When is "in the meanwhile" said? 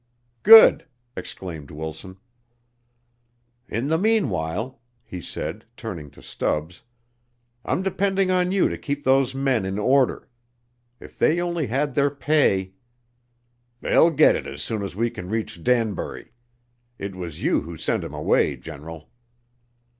3.69-4.81